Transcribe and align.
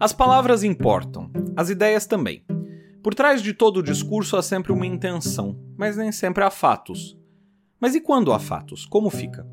As 0.00 0.12
palavras 0.12 0.62
importam, 0.62 1.28
as 1.56 1.70
ideias 1.70 2.06
também. 2.06 2.44
Por 3.02 3.16
trás 3.16 3.42
de 3.42 3.52
todo 3.52 3.78
o 3.78 3.82
discurso 3.82 4.36
há 4.36 4.42
sempre 4.42 4.70
uma 4.70 4.86
intenção, 4.86 5.58
mas 5.76 5.96
nem 5.96 6.12
sempre 6.12 6.44
há 6.44 6.50
fatos. 6.50 7.18
Mas 7.80 7.96
e 7.96 8.00
quando 8.00 8.32
há 8.32 8.38
fatos? 8.38 8.86
Como 8.86 9.10
fica? 9.10 9.44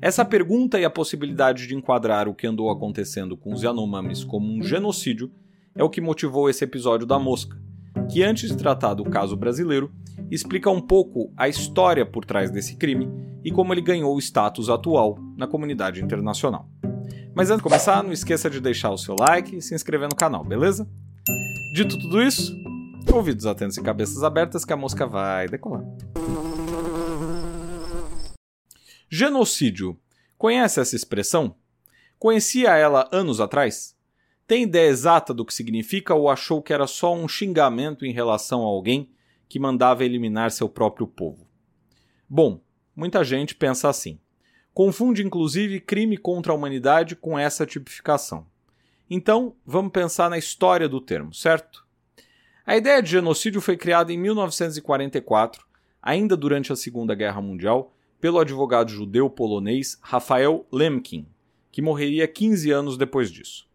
Essa 0.00 0.24
pergunta 0.24 0.78
e 0.78 0.84
a 0.84 0.90
possibilidade 0.90 1.66
de 1.66 1.74
enquadrar 1.74 2.28
o 2.28 2.34
que 2.34 2.46
andou 2.46 2.70
acontecendo 2.70 3.36
com 3.36 3.52
os 3.52 3.64
Yanomamis 3.64 4.22
como 4.22 4.52
um 4.52 4.62
genocídio 4.62 5.28
é 5.74 5.82
o 5.82 5.90
que 5.90 6.00
motivou 6.00 6.48
esse 6.48 6.62
episódio 6.62 7.04
da 7.04 7.18
Mosca, 7.18 7.60
que 8.08 8.22
antes 8.22 8.48
de 8.48 8.56
tratar 8.56 8.94
do 8.94 9.04
caso 9.04 9.36
brasileiro, 9.36 9.90
explica 10.30 10.70
um 10.70 10.80
pouco 10.80 11.32
a 11.36 11.48
história 11.48 12.06
por 12.06 12.24
trás 12.24 12.48
desse 12.48 12.76
crime 12.76 13.08
e 13.44 13.50
como 13.50 13.74
ele 13.74 13.80
ganhou 13.80 14.14
o 14.14 14.20
status 14.20 14.70
atual 14.70 15.18
na 15.36 15.48
comunidade 15.48 16.00
internacional. 16.00 16.68
Mas 17.34 17.48
antes 17.48 17.58
de 17.58 17.62
começar, 17.62 18.02
não 18.02 18.12
esqueça 18.12 18.50
de 18.50 18.60
deixar 18.60 18.90
o 18.90 18.98
seu 18.98 19.14
like 19.18 19.56
e 19.56 19.62
se 19.62 19.74
inscrever 19.74 20.08
no 20.08 20.16
canal, 20.16 20.44
beleza? 20.44 20.88
Dito 21.72 21.96
tudo 21.98 22.20
isso, 22.20 22.52
ouvidos 23.12 23.46
atentos 23.46 23.76
e 23.76 23.82
cabeças 23.82 24.22
abertas 24.24 24.64
que 24.64 24.72
a 24.72 24.76
mosca 24.76 25.06
vai 25.06 25.48
decolar. 25.48 25.84
Genocídio. 29.08 29.98
Conhece 30.36 30.80
essa 30.80 30.96
expressão? 30.96 31.54
Conhecia 32.18 32.76
ela 32.76 33.08
anos 33.12 33.40
atrás? 33.40 33.96
Tem 34.46 34.64
ideia 34.64 34.88
exata 34.88 35.32
do 35.32 35.44
que 35.44 35.54
significa 35.54 36.14
ou 36.14 36.28
achou 36.28 36.60
que 36.60 36.72
era 36.72 36.86
só 36.86 37.14
um 37.14 37.28
xingamento 37.28 38.04
em 38.04 38.12
relação 38.12 38.62
a 38.62 38.66
alguém 38.66 39.10
que 39.48 39.60
mandava 39.60 40.04
eliminar 40.04 40.50
seu 40.50 40.68
próprio 40.68 41.06
povo? 41.06 41.46
Bom, 42.28 42.60
muita 42.94 43.22
gente 43.22 43.54
pensa 43.54 43.88
assim. 43.88 44.18
Confunde 44.82 45.22
inclusive 45.22 45.78
crime 45.78 46.16
contra 46.16 46.54
a 46.54 46.56
humanidade 46.56 47.14
com 47.14 47.38
essa 47.38 47.66
tipificação. 47.66 48.46
Então, 49.10 49.54
vamos 49.66 49.92
pensar 49.92 50.30
na 50.30 50.38
história 50.38 50.88
do 50.88 51.02
termo, 51.02 51.34
certo? 51.34 51.86
A 52.64 52.78
ideia 52.78 53.02
de 53.02 53.10
genocídio 53.10 53.60
foi 53.60 53.76
criada 53.76 54.10
em 54.10 54.16
1944, 54.16 55.66
ainda 56.00 56.34
durante 56.34 56.72
a 56.72 56.76
Segunda 56.76 57.14
Guerra 57.14 57.42
Mundial, 57.42 57.94
pelo 58.18 58.38
advogado 58.38 58.90
judeu 58.90 59.28
polonês 59.28 59.98
Rafael 60.00 60.66
Lemkin, 60.72 61.26
que 61.70 61.82
morreria 61.82 62.26
15 62.26 62.70
anos 62.70 62.96
depois 62.96 63.30
disso. 63.30 63.68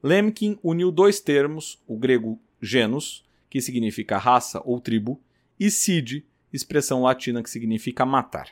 Lemkin 0.00 0.56
uniu 0.62 0.92
dois 0.92 1.18
termos, 1.18 1.82
o 1.84 1.98
grego 1.98 2.38
genus, 2.62 3.26
que 3.50 3.60
significa 3.60 4.18
raça 4.18 4.62
ou 4.64 4.80
tribo, 4.80 5.20
e 5.58 5.68
cide, 5.68 6.24
expressão 6.52 7.02
latina 7.02 7.42
que 7.42 7.50
significa 7.50 8.06
matar. 8.06 8.50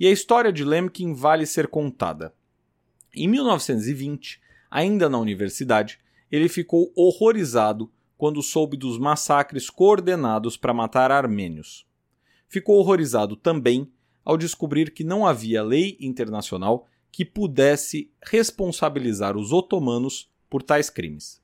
E 0.00 0.06
a 0.06 0.10
história 0.10 0.50
de 0.50 0.64
Lemkin 0.64 1.12
vale 1.12 1.44
ser 1.44 1.68
contada. 1.68 2.34
Em 3.14 3.28
1920, 3.28 4.40
ainda 4.70 5.10
na 5.10 5.18
universidade, 5.18 6.00
ele 6.32 6.48
ficou 6.48 6.90
horrorizado 6.96 7.92
quando 8.16 8.42
soube 8.42 8.78
dos 8.78 8.98
massacres 8.98 9.68
coordenados 9.68 10.56
para 10.56 10.72
matar 10.72 11.12
armênios. 11.12 11.86
Ficou 12.48 12.78
horrorizado 12.78 13.36
também 13.36 13.92
ao 14.24 14.38
descobrir 14.38 14.90
que 14.90 15.04
não 15.04 15.26
havia 15.26 15.62
lei 15.62 15.98
internacional 16.00 16.88
que 17.12 17.22
pudesse 17.22 18.10
responsabilizar 18.22 19.36
os 19.36 19.52
otomanos 19.52 20.30
por 20.48 20.62
tais 20.62 20.88
crimes. 20.88 21.42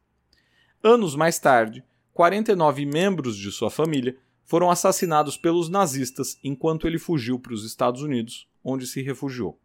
Anos 0.82 1.14
mais 1.14 1.38
tarde, 1.38 1.84
49 2.14 2.86
membros 2.86 3.36
de 3.36 3.52
sua 3.52 3.70
família 3.70 4.16
foram 4.46 4.70
assassinados 4.70 5.36
pelos 5.36 5.68
nazistas 5.68 6.38
enquanto 6.42 6.86
ele 6.86 6.98
fugiu 6.98 7.38
para 7.38 7.52
os 7.52 7.64
Estados 7.64 8.00
Unidos, 8.00 8.48
onde 8.64 8.86
se 8.86 9.02
refugiou. 9.02 9.58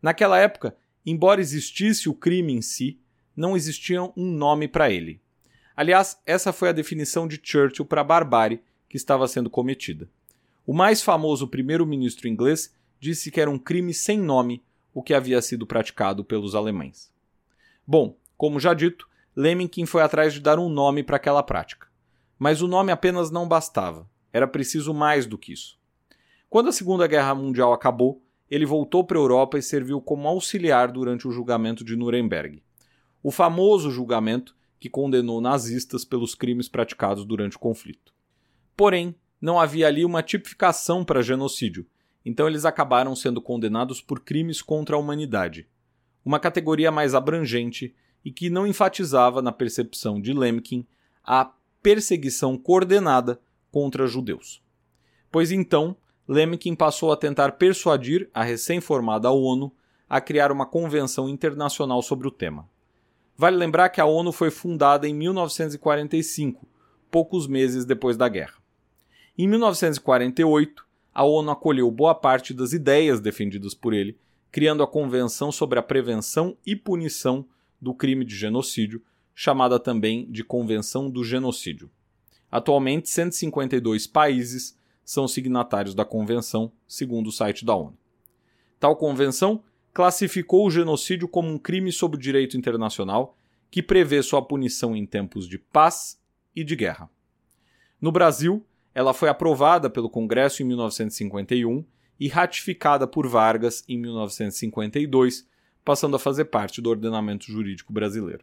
Naquela 0.00 0.38
época, 0.38 0.74
embora 1.04 1.42
existisse 1.42 2.08
o 2.08 2.14
crime 2.14 2.54
em 2.54 2.62
si, 2.62 2.98
não 3.36 3.54
existia 3.54 4.02
um 4.02 4.32
nome 4.32 4.66
para 4.66 4.90
ele. 4.90 5.20
Aliás, 5.76 6.20
essa 6.26 6.52
foi 6.52 6.70
a 6.70 6.72
definição 6.72 7.28
de 7.28 7.38
Churchill 7.40 7.84
para 7.84 8.00
a 8.00 8.04
barbárie 8.04 8.62
que 8.88 8.96
estava 8.96 9.28
sendo 9.28 9.50
cometida. 9.50 10.08
O 10.66 10.72
mais 10.72 11.02
famoso 11.02 11.46
primeiro-ministro 11.46 12.26
inglês 12.26 12.74
disse 12.98 13.30
que 13.30 13.40
era 13.40 13.50
um 13.50 13.58
crime 13.58 13.92
sem 13.92 14.18
nome 14.18 14.62
o 14.94 15.02
que 15.02 15.14
havia 15.14 15.40
sido 15.42 15.66
praticado 15.66 16.24
pelos 16.24 16.54
alemães. 16.54 17.12
Bom, 17.86 18.16
como 18.36 18.58
já 18.58 18.72
dito, 18.72 19.08
Lemkin 19.36 19.86
foi 19.86 20.02
atrás 20.02 20.32
de 20.32 20.40
dar 20.40 20.58
um 20.58 20.68
nome 20.68 21.02
para 21.02 21.16
aquela 21.16 21.42
prática. 21.42 21.87
Mas 22.38 22.62
o 22.62 22.68
nome 22.68 22.92
apenas 22.92 23.30
não 23.30 23.48
bastava, 23.48 24.08
era 24.32 24.46
preciso 24.46 24.94
mais 24.94 25.26
do 25.26 25.36
que 25.36 25.52
isso. 25.52 25.78
Quando 26.48 26.68
a 26.68 26.72
Segunda 26.72 27.06
Guerra 27.06 27.34
Mundial 27.34 27.72
acabou, 27.72 28.22
ele 28.50 28.64
voltou 28.64 29.04
para 29.04 29.18
a 29.18 29.20
Europa 29.20 29.58
e 29.58 29.62
serviu 29.62 30.00
como 30.00 30.28
auxiliar 30.28 30.90
durante 30.90 31.28
o 31.28 31.30
julgamento 31.30 31.84
de 31.84 31.96
Nuremberg. 31.96 32.62
O 33.22 33.30
famoso 33.30 33.90
julgamento 33.90 34.56
que 34.80 34.88
condenou 34.88 35.40
nazistas 35.40 36.04
pelos 36.04 36.34
crimes 36.34 36.68
praticados 36.68 37.24
durante 37.24 37.56
o 37.56 37.60
conflito. 37.60 38.14
Porém, 38.76 39.14
não 39.40 39.58
havia 39.58 39.86
ali 39.86 40.04
uma 40.04 40.22
tipificação 40.22 41.04
para 41.04 41.22
genocídio, 41.22 41.86
então 42.24 42.46
eles 42.46 42.64
acabaram 42.64 43.14
sendo 43.14 43.42
condenados 43.42 44.00
por 44.00 44.20
crimes 44.20 44.62
contra 44.62 44.96
a 44.96 44.98
humanidade, 44.98 45.68
uma 46.24 46.38
categoria 46.38 46.90
mais 46.90 47.14
abrangente 47.14 47.94
e 48.24 48.30
que 48.30 48.50
não 48.50 48.66
enfatizava 48.66 49.40
na 49.40 49.52
percepção 49.52 50.20
de 50.20 50.32
Lemkin 50.32 50.86
a 51.24 51.52
perseguição 51.82 52.56
coordenada 52.56 53.40
contra 53.70 54.06
judeus. 54.06 54.62
Pois 55.30 55.52
então, 55.52 55.96
Lemkin 56.26 56.74
passou 56.74 57.12
a 57.12 57.16
tentar 57.16 57.52
persuadir 57.52 58.28
a 58.34 58.42
recém-formada 58.42 59.30
ONU 59.30 59.72
a 60.08 60.20
criar 60.20 60.50
uma 60.50 60.66
convenção 60.66 61.28
internacional 61.28 62.02
sobre 62.02 62.26
o 62.26 62.30
tema. 62.30 62.68
Vale 63.36 63.56
lembrar 63.56 63.88
que 63.90 64.00
a 64.00 64.04
ONU 64.04 64.32
foi 64.32 64.50
fundada 64.50 65.06
em 65.06 65.14
1945, 65.14 66.66
poucos 67.10 67.46
meses 67.46 67.84
depois 67.84 68.16
da 68.16 68.28
guerra. 68.28 68.54
Em 69.36 69.46
1948, 69.46 70.84
a 71.14 71.24
ONU 71.24 71.50
acolheu 71.50 71.90
boa 71.90 72.14
parte 72.14 72.52
das 72.52 72.72
ideias 72.72 73.20
defendidas 73.20 73.74
por 73.74 73.94
ele, 73.94 74.18
criando 74.50 74.82
a 74.82 74.86
Convenção 74.86 75.52
sobre 75.52 75.78
a 75.78 75.82
Prevenção 75.82 76.56
e 76.66 76.74
Punição 76.74 77.46
do 77.80 77.94
Crime 77.94 78.24
de 78.24 78.34
Genocídio, 78.34 79.02
chamada 79.40 79.78
também 79.78 80.28
de 80.28 80.42
Convenção 80.42 81.08
do 81.08 81.22
Genocídio. 81.22 81.88
Atualmente, 82.50 83.08
152 83.08 84.04
países 84.04 84.76
são 85.04 85.28
signatários 85.28 85.94
da 85.94 86.04
convenção, 86.04 86.72
segundo 86.88 87.28
o 87.28 87.32
site 87.32 87.64
da 87.64 87.72
ONU. 87.72 87.96
Tal 88.80 88.96
convenção 88.96 89.62
classificou 89.94 90.66
o 90.66 90.70
genocídio 90.72 91.28
como 91.28 91.48
um 91.52 91.56
crime 91.56 91.92
sob 91.92 92.16
o 92.16 92.20
direito 92.20 92.56
internacional 92.56 93.38
que 93.70 93.80
prevê 93.80 94.20
sua 94.24 94.42
punição 94.42 94.96
em 94.96 95.06
tempos 95.06 95.48
de 95.48 95.56
paz 95.56 96.20
e 96.54 96.64
de 96.64 96.74
guerra. 96.74 97.08
No 98.00 98.10
Brasil, 98.10 98.66
ela 98.92 99.14
foi 99.14 99.28
aprovada 99.28 99.88
pelo 99.88 100.10
Congresso 100.10 100.64
em 100.64 100.66
1951 100.66 101.84
e 102.18 102.26
ratificada 102.26 103.06
por 103.06 103.28
Vargas 103.28 103.84
em 103.88 103.98
1952, 103.98 105.46
passando 105.84 106.16
a 106.16 106.18
fazer 106.18 106.46
parte 106.46 106.82
do 106.82 106.90
ordenamento 106.90 107.46
jurídico 107.46 107.92
brasileiro. 107.92 108.42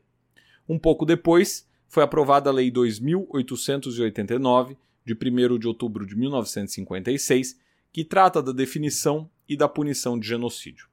Um 0.67 0.79
pouco 0.79 1.05
depois, 1.05 1.67
foi 1.87 2.03
aprovada 2.03 2.49
a 2.49 2.53
Lei 2.53 2.71
2889, 2.71 4.77
de 5.05 5.13
1 5.13 5.59
de 5.59 5.67
outubro 5.67 6.05
de 6.05 6.15
1956, 6.15 7.59
que 7.93 8.03
trata 8.03 8.41
da 8.41 8.51
definição 8.51 9.29
e 9.47 9.55
da 9.55 9.69
punição 9.69 10.19
de 10.19 10.27
genocídio. 10.27 10.89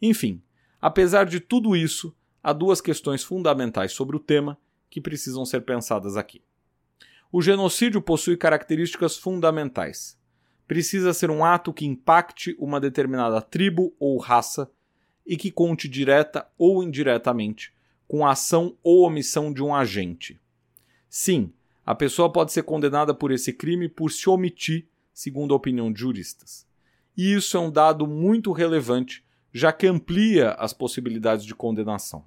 Enfim, 0.00 0.42
apesar 0.80 1.24
de 1.24 1.38
tudo 1.38 1.76
isso, 1.76 2.16
há 2.42 2.52
duas 2.52 2.80
questões 2.80 3.22
fundamentais 3.22 3.92
sobre 3.92 4.16
o 4.16 4.20
tema 4.20 4.58
que 4.88 5.00
precisam 5.00 5.44
ser 5.44 5.60
pensadas 5.60 6.16
aqui. 6.16 6.42
O 7.30 7.42
genocídio 7.42 8.00
possui 8.00 8.38
características 8.38 9.18
fundamentais. 9.18 10.18
Precisa 10.66 11.12
ser 11.12 11.30
um 11.30 11.44
ato 11.44 11.74
que 11.74 11.84
impacte 11.84 12.56
uma 12.58 12.80
determinada 12.80 13.40
tribo 13.42 13.94
ou 14.00 14.18
raça 14.18 14.70
e 15.26 15.36
que 15.36 15.50
conte 15.50 15.88
direta 15.88 16.48
ou 16.56 16.82
indiretamente 16.82 17.74
com 18.08 18.26
a 18.26 18.32
ação 18.32 18.74
ou 18.82 19.06
omissão 19.06 19.52
de 19.52 19.62
um 19.62 19.74
agente. 19.74 20.40
Sim, 21.08 21.52
a 21.84 21.94
pessoa 21.94 22.32
pode 22.32 22.52
ser 22.52 22.62
condenada 22.62 23.14
por 23.14 23.30
esse 23.30 23.52
crime 23.52 23.88
por 23.88 24.10
se 24.10 24.28
omitir, 24.28 24.86
segundo 25.12 25.52
a 25.52 25.56
opinião 25.56 25.92
de 25.92 26.00
juristas. 26.00 26.66
E 27.16 27.32
isso 27.32 27.56
é 27.56 27.60
um 27.60 27.70
dado 27.70 28.06
muito 28.06 28.52
relevante, 28.52 29.24
já 29.52 29.72
que 29.72 29.86
amplia 29.86 30.52
as 30.52 30.72
possibilidades 30.72 31.44
de 31.44 31.54
condenação. 31.54 32.24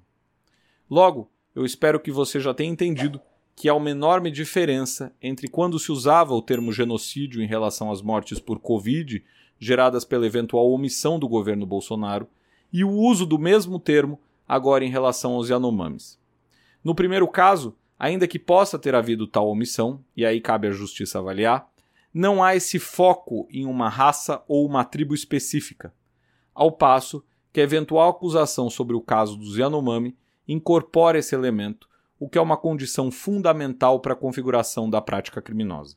Logo, 0.88 1.30
eu 1.54 1.64
espero 1.64 2.00
que 2.00 2.10
você 2.10 2.38
já 2.38 2.54
tenha 2.54 2.70
entendido 2.70 3.20
que 3.54 3.68
há 3.68 3.74
uma 3.74 3.90
enorme 3.90 4.30
diferença 4.30 5.14
entre 5.20 5.48
quando 5.48 5.78
se 5.78 5.92
usava 5.92 6.34
o 6.34 6.42
termo 6.42 6.72
genocídio 6.72 7.42
em 7.42 7.46
relação 7.46 7.90
às 7.90 8.02
mortes 8.02 8.38
por 8.38 8.58
Covid 8.58 9.22
geradas 9.58 10.04
pela 10.04 10.26
eventual 10.26 10.70
omissão 10.72 11.18
do 11.18 11.28
governo 11.28 11.64
Bolsonaro 11.64 12.26
e 12.72 12.82
o 12.82 12.90
uso 12.90 13.24
do 13.24 13.38
mesmo 13.38 13.78
termo 13.78 14.18
agora 14.46 14.84
em 14.84 14.90
relação 14.90 15.32
aos 15.34 15.48
Yanomamis. 15.48 16.18
No 16.82 16.94
primeiro 16.94 17.28
caso, 17.28 17.76
ainda 17.98 18.26
que 18.26 18.38
possa 18.38 18.78
ter 18.78 18.94
havido 18.94 19.26
tal 19.26 19.48
omissão, 19.48 20.04
e 20.16 20.26
aí 20.26 20.40
cabe 20.40 20.68
à 20.68 20.70
justiça 20.70 21.18
avaliar, 21.18 21.70
não 22.12 22.42
há 22.42 22.54
esse 22.54 22.78
foco 22.78 23.46
em 23.50 23.64
uma 23.64 23.88
raça 23.88 24.42
ou 24.46 24.66
uma 24.66 24.84
tribo 24.84 25.14
específica, 25.14 25.94
ao 26.54 26.70
passo 26.72 27.24
que 27.52 27.60
a 27.60 27.64
eventual 27.64 28.10
acusação 28.10 28.68
sobre 28.68 28.96
o 28.96 29.00
caso 29.00 29.36
dos 29.36 29.56
Yanomami 29.56 30.16
incorpora 30.46 31.18
esse 31.18 31.34
elemento 31.34 31.88
o 32.22 32.28
que 32.28 32.38
é 32.38 32.40
uma 32.40 32.56
condição 32.56 33.10
fundamental 33.10 33.98
para 33.98 34.12
a 34.12 34.16
configuração 34.16 34.88
da 34.88 35.00
prática 35.00 35.42
criminosa. 35.42 35.96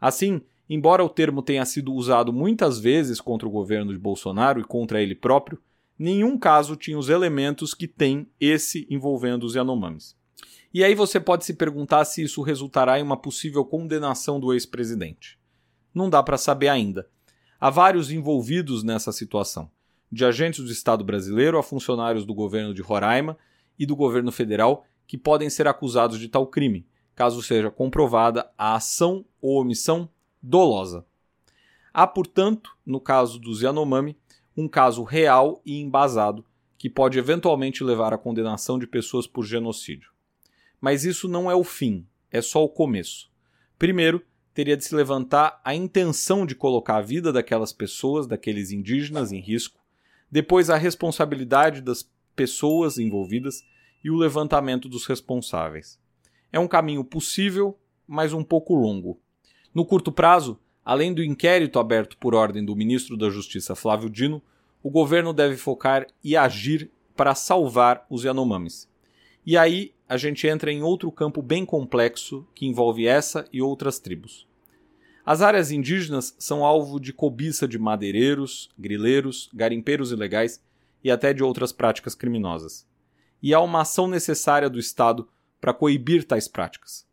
Assim, 0.00 0.40
embora 0.70 1.04
o 1.04 1.08
termo 1.08 1.42
tenha 1.42 1.64
sido 1.64 1.92
usado 1.92 2.32
muitas 2.32 2.78
vezes 2.78 3.20
contra 3.20 3.48
o 3.48 3.50
governo 3.50 3.92
de 3.92 3.98
Bolsonaro 3.98 4.60
e 4.60 4.64
contra 4.64 5.02
ele 5.02 5.16
próprio, 5.16 5.60
nenhum 6.02 6.36
caso 6.36 6.74
tinha 6.74 6.98
os 6.98 7.08
elementos 7.08 7.74
que 7.74 7.86
tem 7.86 8.28
esse 8.40 8.88
envolvendo 8.90 9.44
os 9.44 9.54
Yanomamis. 9.54 10.16
E 10.74 10.82
aí 10.82 10.96
você 10.96 11.20
pode 11.20 11.44
se 11.44 11.54
perguntar 11.54 12.04
se 12.04 12.24
isso 12.24 12.42
resultará 12.42 12.98
em 12.98 13.02
uma 13.02 13.16
possível 13.16 13.64
condenação 13.64 14.40
do 14.40 14.52
ex-presidente. 14.52 15.38
Não 15.94 16.10
dá 16.10 16.20
para 16.20 16.36
saber 16.36 16.68
ainda. 16.68 17.08
Há 17.60 17.70
vários 17.70 18.10
envolvidos 18.10 18.82
nessa 18.82 19.12
situação, 19.12 19.70
de 20.10 20.24
agentes 20.24 20.64
do 20.64 20.72
Estado 20.72 21.04
brasileiro 21.04 21.56
a 21.56 21.62
funcionários 21.62 22.26
do 22.26 22.34
governo 22.34 22.74
de 22.74 22.82
Roraima 22.82 23.38
e 23.78 23.86
do 23.86 23.94
governo 23.94 24.32
federal 24.32 24.84
que 25.06 25.16
podem 25.16 25.48
ser 25.48 25.68
acusados 25.68 26.18
de 26.18 26.28
tal 26.28 26.48
crime, 26.48 26.84
caso 27.14 27.40
seja 27.42 27.70
comprovada 27.70 28.50
a 28.58 28.74
ação 28.74 29.24
ou 29.40 29.60
omissão 29.60 30.08
dolosa. 30.42 31.06
Há, 31.94 32.06
portanto, 32.06 32.76
no 32.84 32.98
caso 32.98 33.38
dos 33.38 33.60
Yanomami, 33.60 34.16
um 34.56 34.68
caso 34.68 35.02
real 35.02 35.60
e 35.64 35.80
embasado 35.80 36.44
que 36.76 36.90
pode 36.90 37.18
eventualmente 37.18 37.84
levar 37.84 38.12
à 38.12 38.18
condenação 38.18 38.78
de 38.78 38.86
pessoas 38.86 39.26
por 39.26 39.44
genocídio. 39.44 40.10
Mas 40.80 41.04
isso 41.04 41.28
não 41.28 41.50
é 41.50 41.54
o 41.54 41.62
fim, 41.62 42.06
é 42.30 42.42
só 42.42 42.64
o 42.64 42.68
começo. 42.68 43.30
Primeiro, 43.78 44.20
teria 44.52 44.76
de 44.76 44.84
se 44.84 44.94
levantar 44.94 45.60
a 45.64 45.74
intenção 45.74 46.44
de 46.44 46.54
colocar 46.54 46.96
a 46.96 47.02
vida 47.02 47.32
daquelas 47.32 47.72
pessoas, 47.72 48.26
daqueles 48.26 48.72
indígenas, 48.72 49.30
em 49.30 49.40
risco, 49.40 49.80
depois 50.30 50.70
a 50.70 50.76
responsabilidade 50.76 51.80
das 51.80 52.10
pessoas 52.34 52.98
envolvidas 52.98 53.62
e 54.02 54.10
o 54.10 54.16
levantamento 54.16 54.88
dos 54.88 55.06
responsáveis. 55.06 56.00
É 56.50 56.58
um 56.58 56.68
caminho 56.68 57.04
possível, 57.04 57.78
mas 58.06 58.32
um 58.32 58.42
pouco 58.42 58.74
longo. 58.74 59.20
No 59.74 59.86
curto 59.86 60.10
prazo, 60.10 60.58
além 60.84 61.12
do 61.12 61.22
inquérito 61.22 61.78
aberto 61.78 62.16
por 62.16 62.34
ordem 62.34 62.64
do 62.64 62.76
ministro 62.76 63.16
da 63.16 63.30
Justiça 63.30 63.74
Flávio 63.74 64.10
Dino, 64.10 64.42
o 64.82 64.90
governo 64.90 65.32
deve 65.32 65.56
focar 65.56 66.06
e 66.22 66.36
agir 66.36 66.90
para 67.16 67.34
salvar 67.34 68.04
os 68.10 68.24
Yanomamis. 68.24 68.88
E 69.46 69.56
aí 69.56 69.92
a 70.08 70.16
gente 70.16 70.46
entra 70.46 70.70
em 70.70 70.82
outro 70.82 71.10
campo 71.10 71.40
bem 71.40 71.64
complexo 71.64 72.46
que 72.54 72.66
envolve 72.66 73.06
essa 73.06 73.46
e 73.52 73.62
outras 73.62 73.98
tribos. 73.98 74.46
As 75.24 75.40
áreas 75.40 75.70
indígenas 75.70 76.34
são 76.38 76.64
alvo 76.64 76.98
de 76.98 77.12
cobiça 77.12 77.68
de 77.68 77.78
madeireiros, 77.78 78.68
grileiros, 78.76 79.48
garimpeiros 79.54 80.10
ilegais 80.10 80.60
e 81.02 81.10
até 81.10 81.32
de 81.32 81.44
outras 81.44 81.72
práticas 81.72 82.14
criminosas. 82.14 82.86
E 83.40 83.54
há 83.54 83.60
uma 83.60 83.82
ação 83.82 84.08
necessária 84.08 84.68
do 84.68 84.78
Estado 84.78 85.28
para 85.60 85.72
coibir 85.72 86.24
tais 86.24 86.48
práticas. 86.48 87.06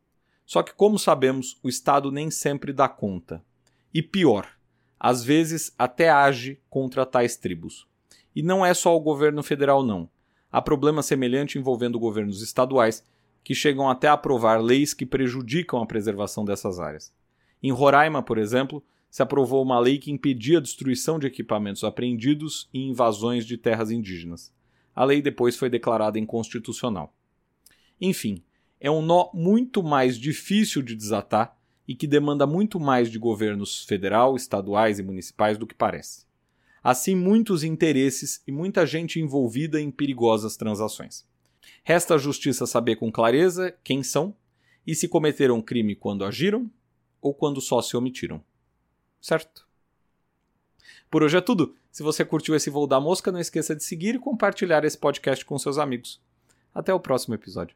Só 0.43 0.63
que, 0.63 0.73
como 0.73 0.97
sabemos, 0.97 1.59
o 1.61 1.69
Estado 1.69 2.11
nem 2.11 2.31
sempre 2.31 2.73
dá 2.73 2.89
conta. 2.89 3.43
E 3.93 4.01
pior, 4.01 4.47
às 4.99 5.23
vezes 5.23 5.73
até 5.77 6.09
age 6.09 6.59
contra 6.69 7.05
tais 7.05 7.35
tribos. 7.35 7.87
E 8.35 8.43
não 8.43 8.65
é 8.65 8.73
só 8.73 8.95
o 8.95 8.99
governo 8.99 9.41
federal, 9.43 9.83
não 9.83 10.09
há 10.51 10.61
problema 10.61 11.01
semelhante 11.03 11.57
envolvendo 11.57 11.99
governos 11.99 12.41
estaduais 12.41 13.05
que 13.43 13.55
chegam 13.55 13.89
até 13.89 14.07
a 14.07 14.13
aprovar 14.13 14.61
leis 14.61 14.93
que 14.93 15.05
prejudicam 15.05 15.81
a 15.81 15.85
preservação 15.85 16.43
dessas 16.43 16.79
áreas. 16.79 17.13
Em 17.61 17.71
Roraima, 17.71 18.21
por 18.21 18.37
exemplo, 18.37 18.83
se 19.09 19.21
aprovou 19.21 19.61
uma 19.63 19.79
lei 19.79 19.97
que 19.97 20.11
impedia 20.11 20.57
a 20.57 20.61
destruição 20.61 21.17
de 21.17 21.27
equipamentos 21.27 21.83
apreendidos 21.83 22.69
e 22.73 22.81
invasões 22.81 23.45
de 23.45 23.57
terras 23.57 23.91
indígenas. 23.91 24.53
A 24.95 25.03
lei 25.03 25.21
depois 25.21 25.55
foi 25.55 25.69
declarada 25.69 26.19
inconstitucional. 26.19 27.13
Enfim, 27.99 28.43
é 28.79 28.89
um 28.91 29.01
nó 29.01 29.29
muito 29.33 29.81
mais 29.81 30.17
difícil 30.17 30.81
de 30.81 30.95
desatar 30.95 31.57
e 31.89 31.93
que 31.93 32.07
demanda 32.07 32.47
muito 32.47 32.79
mais 32.79 33.11
de 33.11 33.19
governos 33.19 33.83
federal, 33.83 34.37
estaduais 34.37 34.97
e 34.97 35.03
municipais 35.03 35.57
do 35.57 35.67
que 35.67 35.75
parece 35.75 36.29
assim 36.83 37.15
muitos 37.15 37.63
interesses 37.63 38.41
e 38.47 38.51
muita 38.51 38.85
gente 38.85 39.19
envolvida 39.19 39.79
em 39.79 39.91
perigosas 39.91 40.55
transações. 40.55 41.25
Resta 41.83 42.15
à 42.15 42.17
justiça 42.17 42.65
saber 42.65 42.95
com 42.95 43.11
clareza 43.11 43.75
quem 43.83 44.03
são 44.03 44.35
e 44.85 44.95
se 44.95 45.07
cometeram 45.07 45.61
crime 45.61 45.95
quando 45.95 46.25
agiram 46.25 46.69
ou 47.21 47.33
quando 47.33 47.61
só 47.61 47.81
se 47.81 47.95
omitiram. 47.97 48.41
Certo? 49.21 49.67
Por 51.09 51.23
hoje 51.23 51.37
é 51.37 51.41
tudo. 51.41 51.75
Se 51.91 52.03
você 52.03 52.23
curtiu 52.23 52.55
esse 52.55 52.69
voo 52.69 52.87
da 52.87 52.99
mosca, 52.99 53.31
não 53.31 53.39
esqueça 53.39 53.75
de 53.75 53.83
seguir 53.83 54.15
e 54.15 54.19
compartilhar 54.19 54.85
esse 54.85 54.97
podcast 54.97 55.43
com 55.43 55.57
seus 55.57 55.77
amigos. 55.77 56.21
Até 56.73 56.93
o 56.93 56.99
próximo 56.99 57.35
episódio. 57.35 57.75